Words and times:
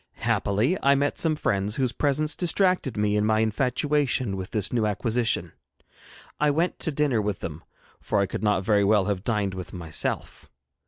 Happily 0.23 0.79
I 0.81 0.95
met 0.95 1.19
some 1.19 1.35
friends, 1.35 1.75
whose 1.75 1.91
presence 1.91 2.35
distracted 2.35 2.97
me 2.97 3.15
in 3.15 3.23
my 3.23 3.41
infatuation 3.41 4.35
with 4.35 4.49
this 4.49 4.73
new 4.73 4.87
acquisition. 4.87 5.51
I 6.39 6.49
went 6.49 6.79
to 6.79 6.91
dinner 6.91 7.21
with 7.21 7.41
them, 7.41 7.63
for 7.99 8.19
I 8.19 8.25
could 8.25 8.41
not 8.41 8.65
very 8.65 8.83
well 8.83 9.05
have 9.05 9.23
dined 9.23 9.53
with 9.53 9.73
myself. 9.73 10.49